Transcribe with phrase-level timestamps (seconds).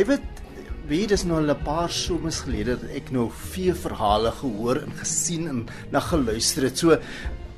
[0.00, 0.22] David,
[0.88, 4.92] weet dis nou al 'n paar somers gelede dat ek nou vee verhale gehoor en
[4.96, 5.58] gesien en
[5.92, 6.78] na geluister het.
[6.78, 6.96] So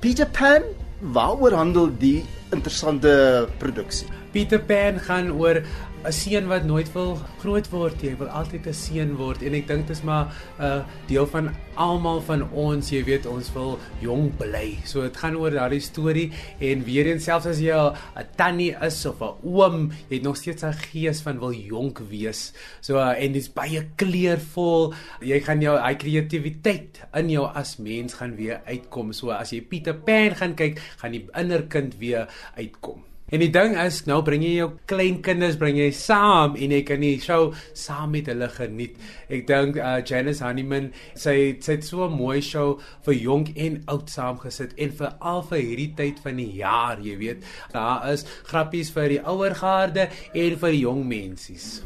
[0.01, 0.63] Peter Pan,
[0.99, 4.09] waaroor handel die interessante produksie?
[4.33, 5.61] Peter Pan gaan oor
[6.03, 8.11] 'n seun wat nooit wil groot word nie.
[8.11, 11.27] Hy wil altyd 'n seun word en ek dink dit is maar 'n uh, deel
[11.27, 14.79] van almal van ons, jy weet, ons wil jong bly.
[14.85, 19.07] So dit gaan oor daardie storie en weer eens selfs as jy 'n tannie is
[19.07, 22.53] of 'n oom, jy het nog steeds 'n gees van wil jonk wees.
[22.81, 24.95] So uh, en dit's baie kleurvol.
[25.21, 29.13] Jy gaan jou hy kreatiwiteit in jou as mens gaan weer uitkom.
[29.13, 33.12] So as jy Peter Pan gaan kyk, gaan die innerkind weer uitkom.
[33.33, 37.01] En die ding is, nou bring jy jou kleinkinders bring jy saam en jy kan
[37.01, 38.99] die show saam met hulle geniet.
[39.33, 43.81] Ek dink uh Janice Honeyman sy sy het so 'n mooi show vir jonk en
[43.89, 47.41] oud saamgesit en vir al vir hierdie tyd van die jaar, jy weet.
[47.73, 51.81] Daar is grappies vir die ouer garde en vir die jong mensies.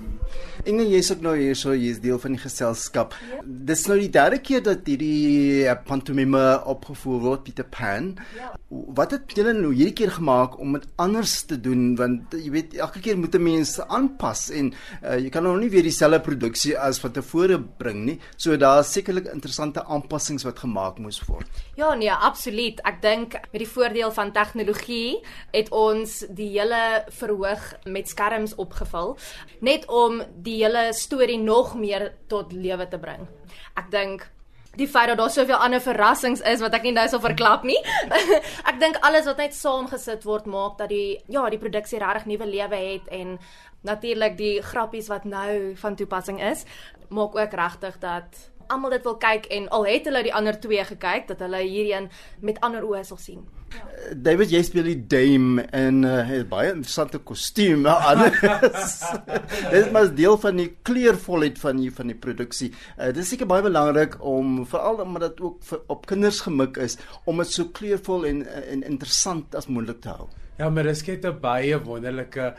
[0.67, 3.15] Inge, jy's ook nou hier so, jy's deel van die geselskap.
[3.31, 3.39] Ja.
[3.45, 8.17] Dis nou die derde keer dat hierdie uh, pantomime opgevoer word, Peter Pan.
[8.35, 8.51] Ja.
[8.69, 12.75] Wat het julle nou hierdie keer gemaak om dit anders te doen want jy weet
[12.75, 16.79] elke keer moet 'n mens aanpas en uh, jy kan nou nie weer dieselfde produksie
[16.79, 18.21] as wat tevore bring nie.
[18.37, 21.47] So daar's sekerlik interessante aanpassings wat gemaak moes word.
[21.77, 22.81] Ja, nee, absoluut.
[22.85, 25.21] Ek dink met die voordeel van tegnologie
[25.53, 29.17] het ons die hele verhoog met skerms opgevul
[29.61, 33.29] net om die hele storie nog meer tot lewe te bring.
[33.77, 34.31] Ek dink
[34.77, 37.79] die feit dat daar soveel ander verrassings is wat ek nie nou sal verklap nie.
[38.71, 42.49] ek dink alles wat net saamgesit word maak dat die ja, die produksie regtig nuwe
[42.51, 43.39] lewe het en
[43.87, 46.65] natuurlik die grappies wat nou van toepassing is,
[47.09, 50.85] maak ook regtig dat almal dit wil kyk en al het hulle die ander twee
[50.85, 53.45] gekyk dat hulle hierheen met ander oë sal sien.
[53.75, 53.83] Ja.
[54.27, 57.83] David jy speel die dame en uh, het baie interessante kostuum
[59.73, 62.71] dit is deel van die kleurvolheid van die van die produksie.
[62.95, 66.79] Uh, dit is seker baie belangrik om veral omdat dit ook vir, op kinders gemik
[66.83, 70.29] is om dit so kleurvol en en interessant as moontlik te hou.
[70.57, 72.55] Ja, maar dit skep 'n baie wonderlike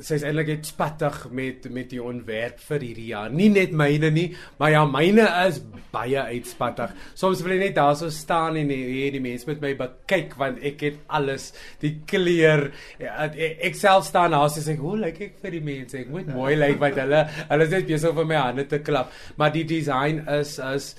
[0.00, 3.30] sy's eintlik net spattig met met die ontwerp vir hierdie jaar.
[3.34, 4.26] Nie net myne nie,
[4.58, 5.60] maar ja, myne is
[5.92, 6.94] baie uitspattig.
[7.18, 10.60] Soms wil ek net daar so staan en hê die mense met my kyk want
[10.66, 11.50] ek het alles,
[11.82, 12.68] die kleur.
[13.02, 15.98] Ja, ek self staan daar sê ek, "Hoe lyk ek vir die mense?
[15.98, 19.12] Ek moet mooi lyk wat hulle hulle is net besig om my hande te klap."
[19.36, 20.94] Maar die design is is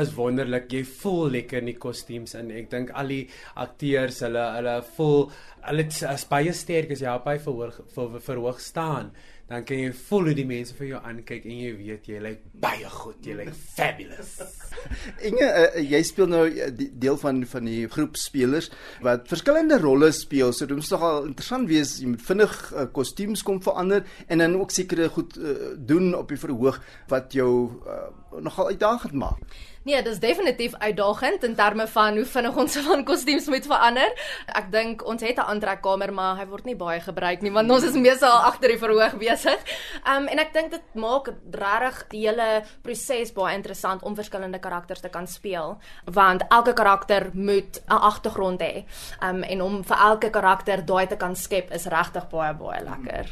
[0.00, 0.68] is wonderlik.
[0.72, 3.22] Jy voel lekker in die kostuums en ek dink al die
[3.62, 5.30] akteurs, hulle hulle voel
[5.66, 9.12] hulle is baie sterk as jy op hy verhoog ver, verhoog staan.
[9.50, 12.42] Dan kan jy voel hoe die mense vir jou aankyk en jy weet jy lyk
[12.62, 14.36] baie goed, jy lyk fabulous.
[15.26, 18.70] Inge, uh, jy speel nou uh, deel van van die groep spelers
[19.02, 20.54] wat verskillende rolle speel.
[20.54, 21.96] So dit moet nogal interessant wees.
[21.98, 26.30] Jy moet vinnig uh, kostuums kom verander en dan ook sekere goed uh, doen op
[26.30, 26.78] die verhoog
[27.10, 27.50] wat jou
[27.82, 28.06] uh,
[28.38, 29.58] nogal uitdagend maak.
[29.82, 34.10] Nee, dit is definitief uitdagend in terme van hoe vinnig ons van kostuums moet verander.
[34.52, 37.84] Ek dink ons het 'n aantrekkamer, maar hy word nie baie gebruik nie want ons
[37.84, 39.56] is meestal agter die verhoog besig.
[40.04, 45.00] Um en ek dink dit maak regtig die hele proses baie interessant om verskillende karakters
[45.00, 48.84] te kan speel, want elke karakter moet 'n agtergrond hê.
[49.22, 53.26] Um en om vir elke karakter daai te kan skep is regtig baie baie lekker.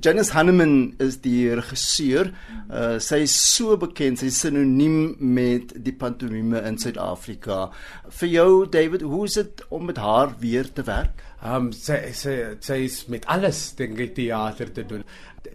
[0.00, 2.32] Janice Hanneman is die regisseur.
[2.70, 7.70] Uh, sy is so bekend, sy is sinoniem met met die pantomime in Suid-Afrika.
[8.08, 11.22] Vir jou David, hoe is dit om met haar weer te werk?
[11.42, 15.04] Ehm um, sy sy sy is met alles dink ek teater te doen.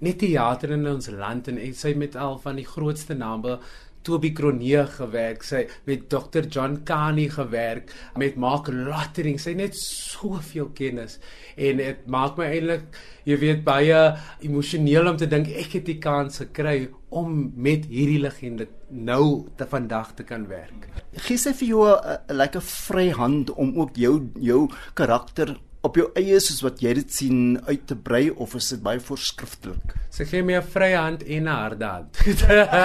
[0.01, 3.59] Net teater in ons land en sy met al van die grootste name
[4.03, 10.71] Toby Kronee gewerk, sy met Dr John Kani gewerk, met Mark Lottering, sy net soveel
[10.77, 11.19] kennis
[11.59, 12.87] en dit maak my eintlik,
[13.27, 13.99] jy weet, baie
[14.45, 19.65] emosioneel om te dink ek het die kans gekry om met hierdie legende nou te
[19.69, 20.89] vandag te kan werk.
[21.25, 26.09] Gee sy vir jou 'n lekker vry hand om ook jou jou karakter op jou
[26.19, 27.37] eie soos wat jy dit sien
[27.69, 29.93] uit te brei of is dit baie voorskriftelik?
[30.11, 32.19] Sy gee my 'n vrye hand en 'n harde hand.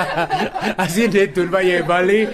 [0.85, 2.29] As jy dit doen by jy balie,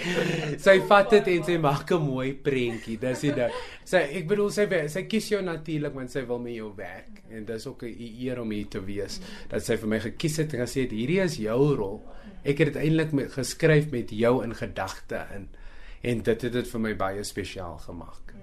[0.59, 2.99] sy vat dit en sy maak 'n mooi prentjie.
[3.01, 3.53] Dis dit.
[3.85, 7.45] Sy ek bedoel sy sy kies jou natuurlik want sy wil met jou werk en
[7.45, 10.61] dis ook 'n eer om hier te wees dat sy vir my gekies het en
[10.67, 12.05] gesê het hierdie is jou rol.
[12.45, 15.49] Ek het dit eintlik geskryf met jou in gedagte in
[16.03, 18.40] en dit het dit vir my baie spesiaal gemaak.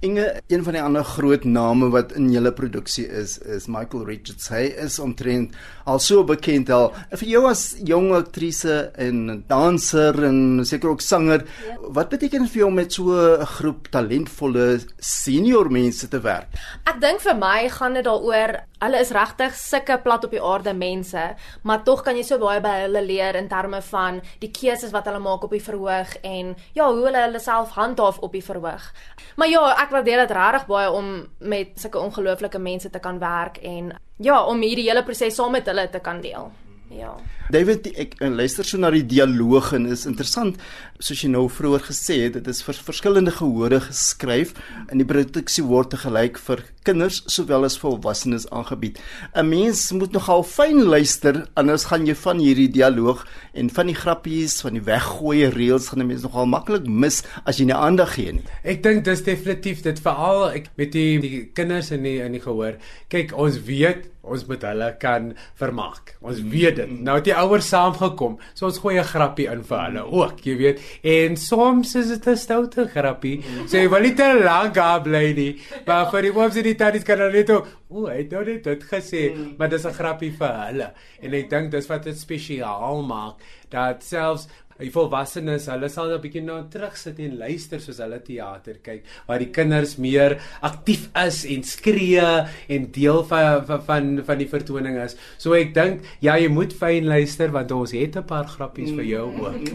[0.00, 4.46] Inge, een van die ander groot name wat in julle produksie is, is Michael Richards.
[4.48, 5.52] Hy is omtrent
[5.84, 6.88] al so bekend al.
[7.20, 11.76] Vir jou as jong aktrise en danser en seker ook sanger, ja.
[12.00, 16.48] wat beteken vir jou om met so 'n groep talentvolle senior mense te werk?
[16.88, 20.72] Ek dink vir my gaan dit daaroor hulle is regtig sulke plat op die aarde
[20.76, 21.24] mense,
[21.62, 25.08] maar tog kan jy so baie by hulle leer in terme van die keuses wat
[25.08, 28.90] hulle maak op die verhoog en ja, hoe hulle hulle self handhaaf op die verhoog.
[29.36, 33.60] Maar ja, ek waardeer dit regtig baie om met sulke ongelooflike mense te kan werk
[33.62, 36.50] en ja, om hierdie hele proses saam met hulle te kan deel.
[36.90, 37.12] Ja.
[37.50, 40.58] David, ek luister so na die dialoog en is interessant
[41.02, 44.52] soos jy nou vroeër gesê het, dit is vir verskillende gehore geskryf
[44.90, 48.98] en die produksie word te gelyk vir kinders sowel as volwassenes aangebied.
[49.34, 53.98] 'n Mens moet nogal fyn luister anders gaan jy van hierdie dialoog en van die
[53.98, 58.14] grappies, van die weggooi reels gaan 'n mens nogal maklik mis as jy nie aandag
[58.14, 58.44] gee nie.
[58.64, 62.40] Ek dink dis definitief dit veral ek met die, die kinders in die in die
[62.40, 62.78] gehoor.
[63.08, 66.14] Kyk, ons weet ons moet hulle kan vermaak.
[66.20, 66.92] Ons weet dit.
[67.06, 68.38] Nou het die ouers saamgekom.
[68.54, 70.80] So ons gooi 'n grappie in vir hulle ook, jy weet.
[71.02, 73.42] En soms is dit 'n stoute grappie.
[73.66, 75.60] So jy wil nie te lank daar bly nie.
[75.86, 77.66] Maar vir die ooms en die tannies kan hulle net o,
[78.06, 80.92] hy het nou dit gesê, maar dis 'n grappie vir hulle.
[81.22, 83.36] En ek dink dis wat dit spesiaal maak
[83.70, 84.48] dat selfs
[84.80, 89.38] die volwassenes, hulle sal 'n bietjie nou terugsit en luister soos hulle teater kyk, waar
[89.38, 95.16] die kinders meer aktief is en skree en deel van van van, die vertoning is.
[95.38, 99.04] So ek dink ja, jy moet fyn luister want ons het 'n paar grappies vir
[99.04, 99.68] jou ook.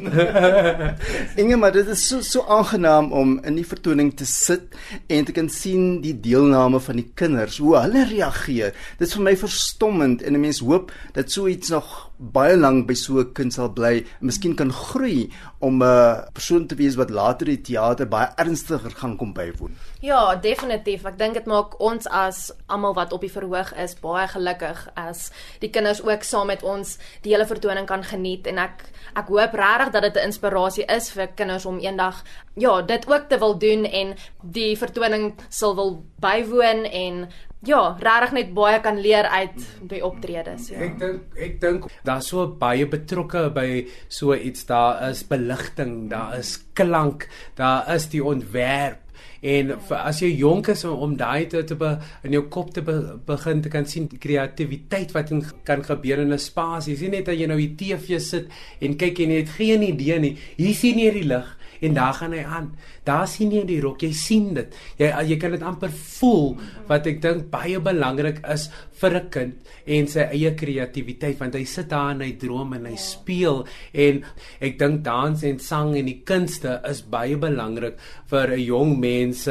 [1.42, 4.76] Inge, maar dit is so so aangenaam om in die vertoning te sit
[5.08, 8.74] en te kan sien die deelname van die kinders, hoe hulle reageer.
[8.98, 12.88] Dit is vir my verstommend en 'n mens hoop dat so iets nog baie lank
[12.88, 16.96] by so 'n kind sal bly en miskien kan groei om 'n persoon te wees
[16.96, 19.76] wat later die teater baie ernstiger gaan kom bywoon.
[20.00, 21.06] Ja, definitief.
[21.06, 25.32] Ek dink dit maak ons as almal wat op die verhoog is baie gelukkig as
[25.60, 28.84] die kinders ook saam met ons die hele vertoning kan geniet en ek
[29.16, 32.24] ek hoop regtig dat dit 'n inspirasie is vir kinders om eendag
[32.56, 37.30] ja, dit ook te wil doen en die vertoning sal wil bywoon en
[37.68, 39.58] ja, regtig net baie kan leer uit
[39.90, 40.70] die optredes.
[40.74, 40.82] Ja.
[40.86, 46.38] Ek dink ek dink daar's so baie betrokke by so iets daar is beligting, daar
[46.40, 49.02] is klank, daar is die ontwerp
[49.46, 51.92] en vir, as jy jonk is om, daai te, te be,
[52.26, 52.96] in jou kop te be,
[53.28, 56.94] begin te kan sien kreatiwiteit wat in, kan gebeur in 'n spasie.
[56.94, 58.50] Jy sien net dat jy nou die TV sit
[58.82, 60.38] en kyk en jy het geen idee nie.
[60.58, 61.48] Hier sien jy die lig
[61.86, 62.72] en daar gaan hy aan.
[63.06, 64.76] Daar sien jy die rok, jy sien dit.
[65.00, 66.56] Jy jy kan dit amper voel
[66.90, 68.68] wat ek dink baie belangrik is
[69.00, 69.54] vir 'n kind
[69.86, 74.24] en sy eie kreatiwiteit want hy sit daar en hy droom en hy speel en
[74.62, 77.98] ek dink dans en sang en die kunste is baie belangrik
[78.30, 79.48] vir 'n jong mens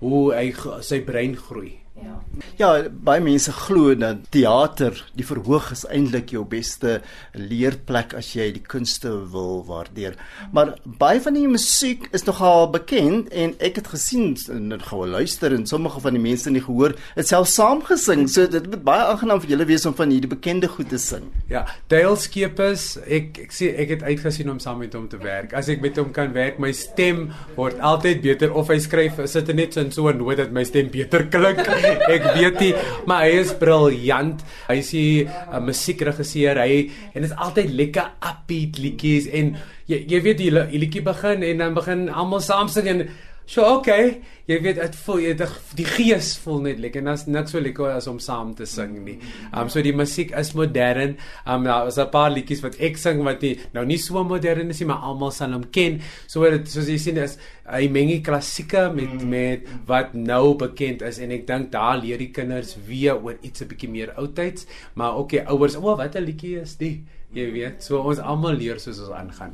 [0.00, 1.87] hoe hy sy brein groei.
[2.02, 2.18] Ja.
[2.58, 6.98] Ja, baie mense glo dat teater, die verhoog is eintlik jou beste
[7.34, 10.16] leerplek as jy die kunste wil waardeer.
[10.54, 15.54] Maar baie van die musiek is nogal bekend en ek het gesien en gou luister
[15.54, 18.26] en sommige van die mense in die gehoor het self saam gesing.
[18.30, 21.26] So dit moet baie aangenaam vir julle wees om van hierdie bekende goed te sing.
[21.50, 25.54] Ja, Dale Skeepers, ek ek sê ek het uitgesien om saam met hom te werk.
[25.58, 29.50] As ek met hom kan werk, my stem word altyd beter of hy skryf sit
[29.54, 31.66] net so in so 'n noot dat my stem beter klink.
[32.16, 32.72] ek weet nie,
[33.06, 34.44] maar hy is briljant.
[34.68, 36.60] Hy is 'n uh, musiekregisseur.
[36.60, 39.56] Hy en dit is altyd lekker upbeat liedjies en
[39.88, 43.08] jy jy weet die liedjie begin en dan begin almal saam sing en
[43.48, 44.20] so okay.
[44.48, 47.60] Jy weet dit voel jy die, die gees voel net lekker en as niks so
[47.60, 49.18] lekker as om saam te sing nie.
[49.52, 51.18] Um so die musiek is modern.
[51.44, 54.70] Um daar is 'n paar liedjies wat ek sing wat nie nou nie so modern
[54.70, 56.00] is nie, maar almal sal hom ken.
[56.26, 57.36] So dit soos jy sien is
[57.68, 59.28] hy meng die klassieke met mm.
[59.28, 63.60] met wat nou bekend is en ek dink daar leer die kinders weer oor iets
[63.60, 67.04] 'n bietjie meer oudtyds, maar ook die ouers, o, oh, wat 'n liedjie is dit?
[67.28, 69.52] Jy weet, so ons almal leer soos ons aangaan.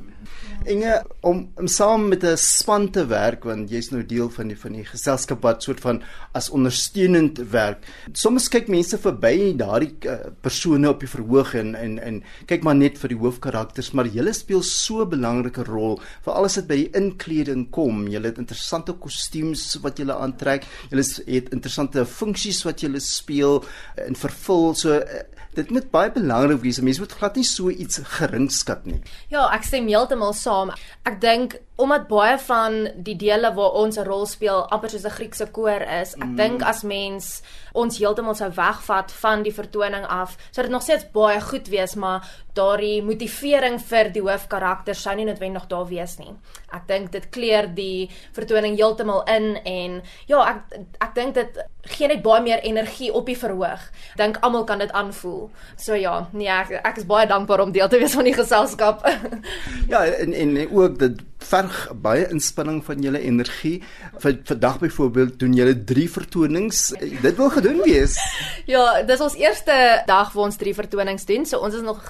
[0.71, 0.93] Inge
[1.27, 4.73] om, om saam met 'n span te werk want jy's nou deel van die van
[4.73, 6.03] die geselskap wat soort van
[6.33, 7.83] as ondersteunend werk.
[8.13, 12.77] Soms kyk mense verby daardie uh, persone op die verhoog en en en kyk maar
[12.77, 16.77] net vir die hoofkarakters, maar julle speel so 'n belangrike rol, veral as dit by
[16.77, 20.65] die inkleding kom julle het interessante kostuums wat julle aantrek.
[20.91, 23.65] Julle het interessante funksies wat julle speel
[23.97, 24.75] en vervul.
[24.75, 26.81] So eh, dit moet baie belangrik wees.
[26.81, 29.01] Mense moet glad nie so iets geringskat nie.
[29.33, 30.73] Ja, ek stem heeltemal saam.
[31.05, 35.11] Ek dink omdat baie van die dele waar ons 'n rol speel amper soos 'n
[35.11, 36.37] Griekse koor is, ek mm.
[36.37, 41.11] dink as mens ons heeltemal sou wegvat van die vertoning af, sou dit nog steeds
[41.13, 42.23] baie goed wees, maar
[42.55, 46.31] daardie motivering vir die hoofkarakter sou nie noodwendig daar wees nie.
[46.73, 52.09] Ek dink dit kleur die vertoning heeltemal in en ja, ek ek dink dit gee
[52.09, 53.91] net baie meer energie op die verhoog.
[54.17, 55.51] Dink almal kan dit aanvoel.
[55.77, 59.05] So ja, nee, ek, ek is baie dankbaar om deel te wees van die geselskap.
[59.93, 63.83] ja, en en ook dit verg baie inspanning van julle energie.
[64.23, 66.93] Vir vandag byvoorbeeld doen julle 3 vertonings.
[67.23, 68.19] Dit wil gedoen wees.
[68.65, 69.75] Ja, dis ons eerste
[70.09, 71.45] dag waar ons 3 vertonings doen.
[71.47, 72.01] So ons is nog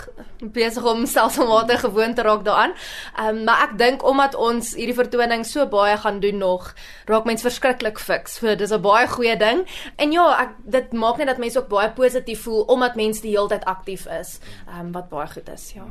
[0.55, 2.75] besig om stelselmatig gewoond te raak daaraan.
[3.17, 6.73] Ehm um, maar ek dink omdat ons hierdie vertoning so baie gaan doen nog,
[7.11, 8.39] raak mens verskriklik fiks.
[8.39, 9.67] So dis 'n baie goeie ding.
[9.97, 13.37] En ja, ek dit maak net dat mense ook baie positief voel omdat mense die
[13.37, 14.39] hele tyd aktief is.
[14.69, 15.85] Ehm um, wat baie goed is, ja.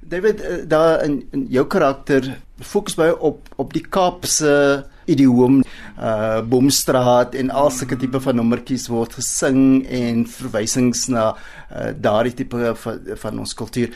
[0.00, 5.60] David, uh, daar in, in jou karakter fokus baie op op die Kaapse idioom,
[5.98, 12.34] uh Boomstraat en al sulke tipe van nommertjies word gesing en verwysings na uh, daardie
[12.34, 13.94] tipe van, van ons kultuur.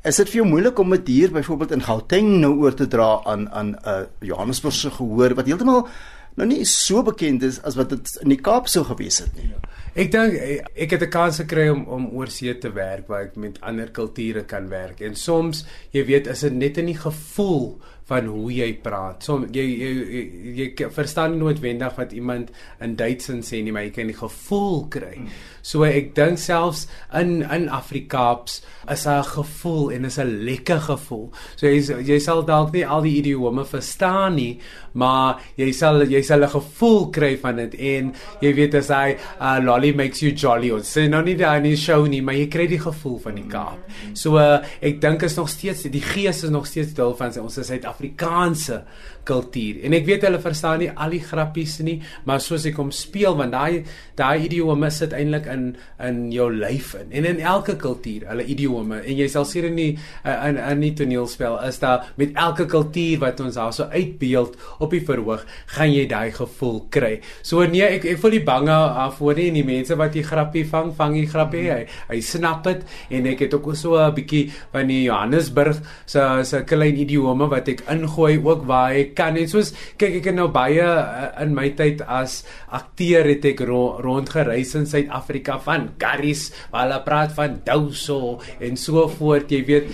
[0.00, 3.20] Is dit vir jou moeilik om dit hier byvoorbeeld in Gauteng nou oor te dra
[3.28, 5.88] aan aan 'n uh, Johannesburgse gehoor wat heeltemal
[6.36, 9.50] nou nie so bekend is as wat dit in die Kaap sou gewees het nie?
[9.50, 9.60] Ja.
[9.98, 13.36] Ek dink eh, ek het 'n kans gekry om om oorsee te werk waar ek
[13.36, 15.00] met ander kulture kan werk.
[15.00, 17.80] En soms, jy weet, is dit net in die gevoel
[18.10, 19.22] van hoe jy praat.
[19.24, 20.24] So jy jy, jy,
[20.58, 22.50] jy, verstaan nie noodwendig wat iemand
[22.82, 25.14] in Duits sê nie, maar jy kan die gevoel kry.
[25.62, 26.86] So ek dink selfs
[27.16, 31.30] in in Afrikaans is 'n gevoel en is 'n lekker gevoel.
[31.56, 34.58] So jy jy sal dalk nie al die idiome verstaan nie,
[34.92, 39.16] maar jy sal jy sal 'n gevoel kry van dit en jy weet as hy
[39.40, 42.34] uh, lolly makes you jolly ons sê nou nie daai in die show nie, maar
[42.34, 43.78] jy kry die gevoel van die Kaap.
[44.14, 47.58] So uh, ek dink is nog steeds die gees is nog steeds deel van ons
[47.58, 48.84] is Suid-Afrikaanse
[49.30, 49.80] kultuur.
[49.84, 53.36] En ek weet hulle verstaan nie al die grappies nie, maar soos ek hom speel
[53.38, 53.84] want daai
[54.18, 55.66] daai idiome sit eintlik in
[56.02, 59.78] in jou lyf in en in elke kultuur, hulle idiome en jy sal sien in
[59.78, 59.90] die
[60.24, 64.90] in in die toneelspel is daar met elke kultuur wat ons daar so uitbeeld op
[64.96, 65.44] die verhoog,
[65.76, 67.12] gaan jy daai gevoel kry.
[67.46, 70.24] So nee, ek ek voel die bange af voor nie en die mense wat die
[70.26, 71.66] grappie vang, vang die grappie.
[71.70, 72.84] Hy hy snap dit
[73.16, 77.68] en ek het ook so 'n bietjie van die Johannesburg se se klein idiome wat
[77.68, 79.34] ek ingooi ook waar ek kan.
[79.34, 82.40] Net soos kyk ek het nou baie uh, in my tyd as
[82.76, 88.78] akteur het ek ro rondgereis in Suid-Afrika van curries waar hulle praat van douso en
[88.80, 89.90] so voort jy weet.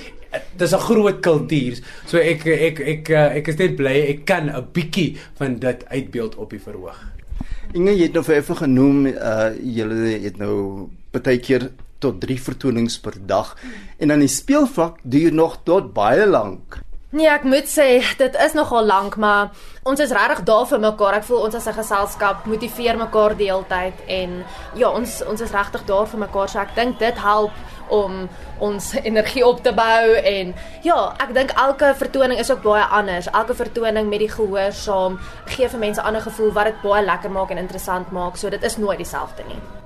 [0.58, 1.80] Dis 'n groot kultuur.
[2.06, 3.10] So ek ek ek ek,
[3.40, 6.98] ek is net bly ek kan 'n bietjie van dit uitbeeld op die verhoog.
[7.74, 12.40] Inge jy het nou vir effe genoem uh julle het nou baie keer tot 3
[12.40, 13.56] vertonings per dag.
[13.98, 16.84] En dan die speelvak duur nog tot baie lank
[17.14, 19.52] Nee, ek moet sê dit is nogal lank, maar
[19.86, 21.14] ons is regtig daar vir mekaar.
[21.20, 24.44] Ek voel ons as 'n geselskap motiveer mekaar die hele tyd en
[24.74, 26.48] ja, ons ons is regtig daar vir mekaar.
[26.48, 27.52] So ek dink dit help
[27.88, 32.84] om ons energie op te bou en ja, ek dink elke vertoning is ook baie
[32.84, 33.30] anders.
[33.30, 37.04] Elke vertoning met die gehoor saam gee vir mense 'n ander gevoel wat dit baie
[37.04, 38.36] lekker maak en interessant maak.
[38.36, 39.85] So dit is nooit dieselfde nie.